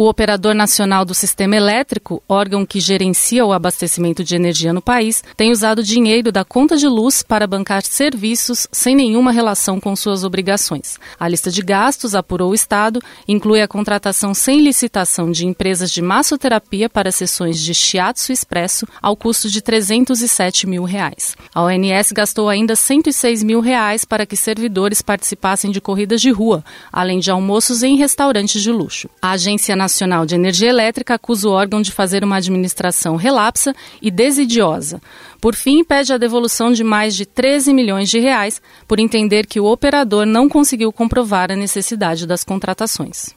O 0.00 0.08
Operador 0.08 0.54
Nacional 0.54 1.04
do 1.04 1.12
Sistema 1.12 1.56
Elétrico, 1.56 2.22
órgão 2.26 2.64
que 2.64 2.80
gerencia 2.80 3.44
o 3.44 3.52
abastecimento 3.52 4.24
de 4.24 4.34
energia 4.34 4.72
no 4.72 4.80
país, 4.80 5.22
tem 5.36 5.50
usado 5.50 5.82
dinheiro 5.82 6.32
da 6.32 6.42
conta 6.42 6.74
de 6.74 6.88
luz 6.88 7.22
para 7.22 7.46
bancar 7.46 7.82
serviços 7.82 8.66
sem 8.72 8.96
nenhuma 8.96 9.30
relação 9.30 9.78
com 9.78 9.94
suas 9.94 10.24
obrigações. 10.24 10.98
A 11.18 11.28
lista 11.28 11.50
de 11.50 11.60
gastos, 11.60 12.14
apurou 12.14 12.52
o 12.52 12.54
Estado, 12.54 12.98
inclui 13.28 13.60
a 13.60 13.68
contratação 13.68 14.32
sem 14.32 14.62
licitação 14.62 15.30
de 15.30 15.46
empresas 15.46 15.90
de 15.90 16.00
massoterapia 16.00 16.88
para 16.88 17.12
sessões 17.12 17.60
de 17.60 17.74
shiatsu 17.74 18.32
expresso 18.32 18.86
ao 19.02 19.14
custo 19.14 19.50
de 19.50 19.60
307 19.60 20.66
mil 20.66 20.84
reais. 20.84 21.36
A 21.54 21.62
ONS 21.62 22.12
gastou 22.12 22.48
ainda 22.48 22.74
106 22.74 23.42
mil 23.42 23.60
reais 23.60 24.06
para 24.06 24.24
que 24.24 24.34
servidores 24.34 25.02
participassem 25.02 25.70
de 25.70 25.78
corridas 25.78 26.22
de 26.22 26.30
rua, 26.30 26.64
além 26.90 27.18
de 27.18 27.30
almoços 27.30 27.82
em 27.82 27.98
restaurantes 27.98 28.62
de 28.62 28.72
luxo. 28.72 29.06
A 29.20 29.32
Agência 29.32 29.76
Nacional 29.76 29.89
Nacional 29.90 30.24
de 30.24 30.36
Energia 30.36 30.68
Elétrica 30.68 31.14
acusa 31.14 31.48
o 31.48 31.52
órgão 31.52 31.82
de 31.82 31.90
fazer 31.90 32.22
uma 32.22 32.36
administração 32.36 33.16
relapsa 33.16 33.74
e 34.00 34.08
desidiosa. 34.08 35.02
Por 35.40 35.56
fim, 35.56 35.82
pede 35.82 36.12
a 36.12 36.16
devolução 36.16 36.70
de 36.70 36.84
mais 36.84 37.16
de 37.16 37.26
13 37.26 37.74
milhões 37.74 38.08
de 38.08 38.20
reais 38.20 38.62
por 38.86 39.00
entender 39.00 39.46
que 39.46 39.58
o 39.58 39.64
operador 39.64 40.24
não 40.24 40.48
conseguiu 40.48 40.92
comprovar 40.92 41.50
a 41.50 41.56
necessidade 41.56 42.24
das 42.24 42.44
contratações. 42.44 43.34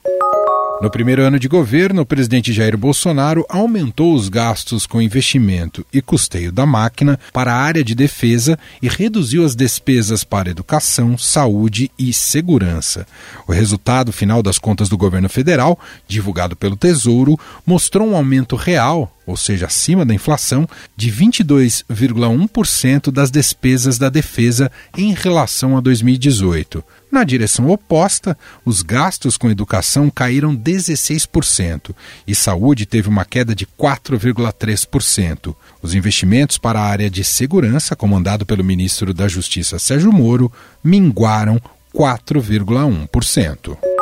No 0.84 0.90
primeiro 0.90 1.22
ano 1.22 1.38
de 1.38 1.48
governo, 1.48 2.02
o 2.02 2.04
presidente 2.04 2.52
Jair 2.52 2.76
Bolsonaro 2.76 3.46
aumentou 3.48 4.14
os 4.14 4.28
gastos 4.28 4.86
com 4.86 5.00
investimento 5.00 5.82
e 5.90 6.02
custeio 6.02 6.52
da 6.52 6.66
máquina 6.66 7.18
para 7.32 7.54
a 7.54 7.56
área 7.56 7.82
de 7.82 7.94
defesa 7.94 8.58
e 8.82 8.86
reduziu 8.86 9.46
as 9.46 9.54
despesas 9.54 10.24
para 10.24 10.50
educação, 10.50 11.16
saúde 11.16 11.90
e 11.98 12.12
segurança. 12.12 13.06
O 13.48 13.52
resultado 13.52 14.12
final 14.12 14.42
das 14.42 14.58
contas 14.58 14.90
do 14.90 14.98
governo 14.98 15.30
federal, 15.30 15.78
divulgado 16.06 16.54
pelo 16.54 16.76
Tesouro, 16.76 17.40
mostrou 17.64 18.06
um 18.06 18.14
aumento 18.14 18.54
real 18.54 19.10
ou 19.26 19.36
seja, 19.36 19.66
acima 19.66 20.04
da 20.04 20.14
inflação, 20.14 20.68
de 20.96 21.10
22,1% 21.10 23.10
das 23.10 23.30
despesas 23.30 23.98
da 23.98 24.08
defesa 24.08 24.70
em 24.96 25.14
relação 25.14 25.76
a 25.76 25.80
2018. 25.80 26.84
Na 27.10 27.22
direção 27.22 27.70
oposta, 27.70 28.36
os 28.64 28.82
gastos 28.82 29.36
com 29.36 29.48
educação 29.48 30.10
caíram 30.10 30.56
16% 30.56 31.94
e 32.26 32.34
saúde 32.34 32.86
teve 32.86 33.08
uma 33.08 33.24
queda 33.24 33.54
de 33.54 33.66
4,3%. 33.66 35.54
Os 35.80 35.94
investimentos 35.94 36.58
para 36.58 36.80
a 36.80 36.86
área 36.86 37.08
de 37.08 37.22
segurança, 37.22 37.94
comandado 37.94 38.44
pelo 38.44 38.64
ministro 38.64 39.14
da 39.14 39.28
Justiça 39.28 39.78
Sérgio 39.78 40.12
Moro, 40.12 40.52
minguaram 40.82 41.60
4,1%. 41.94 43.93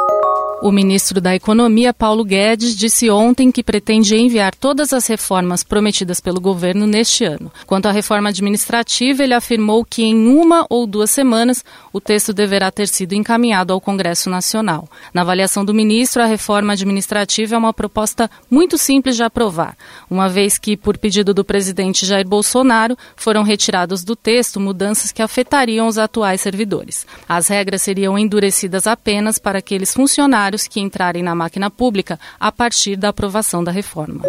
O 0.64 0.70
ministro 0.70 1.20
da 1.20 1.34
Economia, 1.34 1.92
Paulo 1.92 2.24
Guedes, 2.24 2.76
disse 2.76 3.10
ontem 3.10 3.50
que 3.50 3.64
pretende 3.64 4.14
enviar 4.14 4.54
todas 4.54 4.92
as 4.92 5.08
reformas 5.08 5.64
prometidas 5.64 6.20
pelo 6.20 6.40
governo 6.40 6.86
neste 6.86 7.24
ano. 7.24 7.50
Quanto 7.66 7.86
à 7.86 7.90
reforma 7.90 8.28
administrativa, 8.28 9.24
ele 9.24 9.34
afirmou 9.34 9.84
que 9.84 10.04
em 10.04 10.28
uma 10.28 10.64
ou 10.70 10.86
duas 10.86 11.10
semanas 11.10 11.64
o 11.92 12.00
texto 12.00 12.32
deverá 12.32 12.70
ter 12.70 12.86
sido 12.86 13.12
encaminhado 13.12 13.72
ao 13.72 13.80
Congresso 13.80 14.30
Nacional. 14.30 14.88
Na 15.12 15.22
avaliação 15.22 15.64
do 15.64 15.74
ministro, 15.74 16.22
a 16.22 16.26
reforma 16.26 16.74
administrativa 16.74 17.56
é 17.56 17.58
uma 17.58 17.74
proposta 17.74 18.30
muito 18.48 18.78
simples 18.78 19.16
de 19.16 19.24
aprovar, 19.24 19.76
uma 20.08 20.28
vez 20.28 20.58
que, 20.58 20.76
por 20.76 20.96
pedido 20.96 21.34
do 21.34 21.44
presidente 21.44 22.06
Jair 22.06 22.24
Bolsonaro, 22.24 22.96
foram 23.16 23.42
retirados 23.42 24.04
do 24.04 24.14
texto 24.14 24.60
mudanças 24.60 25.10
que 25.10 25.22
afetariam 25.22 25.88
os 25.88 25.98
atuais 25.98 26.40
servidores. 26.40 27.04
As 27.28 27.48
regras 27.48 27.82
seriam 27.82 28.16
endurecidas 28.16 28.86
apenas 28.86 29.40
para 29.40 29.58
aqueles 29.58 29.92
funcionários 29.92 30.51
funcionários 30.52 30.68
que 30.68 30.80
entrarem 30.80 31.22
na 31.22 31.34
máquina 31.34 31.70
pública 31.70 32.18
a 32.38 32.52
partir 32.52 32.96
da 32.96 33.08
aprovação 33.08 33.64
da 33.64 33.72
reforma. 33.72 34.22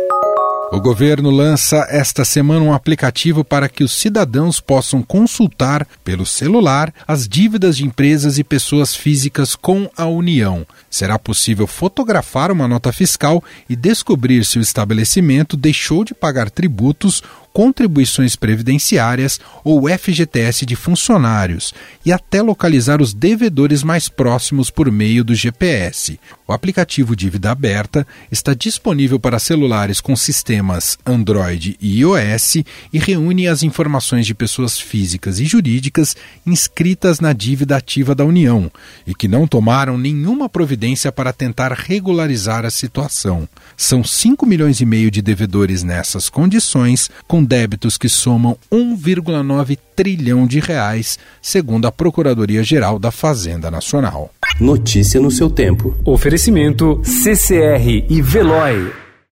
O 0.72 0.82
governo 0.82 1.30
lança 1.30 1.86
esta 1.88 2.26
semana 2.26 2.66
um 2.66 2.74
aplicativo 2.74 3.44
para 3.44 3.70
que 3.70 3.84
os 3.84 3.92
cidadãos 3.92 4.60
possam 4.60 5.04
consultar 5.04 5.88
pelo 6.04 6.26
celular 6.26 6.92
as 7.08 7.28
dívidas 7.28 7.78
de 7.78 7.86
empresas 7.86 8.40
e 8.40 8.44
pessoas 8.44 8.96
físicas 8.96 9.56
com 9.56 9.88
a 9.96 10.08
União. 10.08 10.66
Será 10.90 11.20
possível 11.20 11.68
fotografar 11.68 12.52
uma 12.52 12.68
nota 12.68 12.92
fiscal 12.92 13.44
e 13.70 13.76
descobrir 13.76 14.44
se 14.46 14.58
o 14.58 14.62
estabelecimento 14.62 15.56
deixou 15.56 16.04
de 16.04 16.16
pagar 16.16 16.50
tributos 16.50 17.22
contribuições 17.54 18.36
previdenciárias 18.36 19.40
ou 19.64 19.88
FGTS 19.88 20.66
de 20.66 20.76
funcionários 20.76 21.74
e 22.04 22.12
até 22.12 22.42
localizar 22.42 23.02
os 23.02 23.14
devedores 23.14 23.84
mais 23.84 24.10
próximos 24.10 24.72
por 24.72 24.92
meio 24.92 25.24
do 25.24 25.36
GPS. 25.36 26.20
O 26.48 26.52
aplicativo 26.52 27.16
Dívida 27.16 27.52
Aberta 27.52 28.06
está 28.32 28.54
disponível 28.54 29.20
para 29.20 29.40
celulares 29.40 30.02
com 30.02 30.16
sistemas 30.16 30.98
Android 31.06 31.78
e 31.80 32.00
iOS 32.00 32.56
e 32.92 33.00
reúne 33.00 33.48
as 33.48 33.64
informações 33.64 34.26
de 34.26 34.34
pessoas 34.34 34.78
físicas 34.80 35.40
e 35.40 35.46
jurídicas 35.46 36.16
inscritas 36.46 37.20
na 37.20 37.32
dívida 37.34 37.78
ativa 37.78 38.16
da 38.16 38.26
União 38.26 38.72
e 39.06 39.14
que 39.14 39.28
não 39.28 39.48
tomaram 39.48 39.98
nenhuma 39.98 40.50
providência 40.50 41.12
para 41.12 41.32
tentar 41.32 41.72
regularizar 41.72 42.66
a 42.66 42.72
situação. 42.72 43.48
São 43.78 44.04
5 44.04 44.46
milhões 44.46 44.82
e 44.82 44.86
meio 44.86 45.12
de 45.12 45.22
devedores 45.22 45.84
nessas 45.84 46.30
condições, 46.30 47.10
com 47.28 47.43
débitos 47.44 47.98
que 47.98 48.10
somam 48.10 48.58
1,9 48.72 49.78
trilhão 49.96 50.48
de 50.48 50.60
reais, 50.60 51.20
segundo 51.42 51.86
a 51.86 51.92
Procuradoria-Geral 51.92 52.98
da 52.98 53.12
Fazenda 53.12 53.70
Nacional. 53.70 54.32
Notícia 54.60 55.20
no 55.20 55.32
seu 55.32 55.50
tempo. 55.50 55.96
Oferecimento 56.06 57.02
CCR 57.04 58.06
e 58.10 58.22
Veloy. 58.22 59.03